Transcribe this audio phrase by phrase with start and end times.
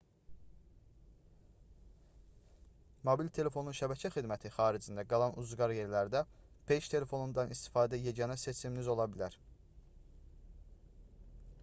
[3.09, 6.23] mobil telefonun şəbəkə xidməti xaricində qalan ucqar yerlərdə
[6.71, 9.37] peyk telefonundan istifadə yeganə seçiminiz ola bilər